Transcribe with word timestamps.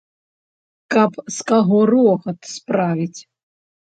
Каб 0.93 1.11
з 1.35 1.43
каго 1.51 1.77
рогат 1.91 2.39
справіць. 2.55 3.21